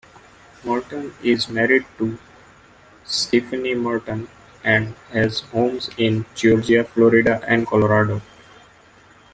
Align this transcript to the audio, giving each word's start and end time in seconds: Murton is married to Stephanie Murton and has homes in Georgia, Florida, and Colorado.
Murton 0.63 1.13
is 1.23 1.47
married 1.47 1.85
to 1.99 2.17
Stephanie 3.05 3.75
Murton 3.75 4.29
and 4.63 4.95
has 5.13 5.41
homes 5.41 5.91
in 5.95 6.25
Georgia, 6.33 6.83
Florida, 6.83 7.39
and 7.47 7.67
Colorado. 7.67 8.19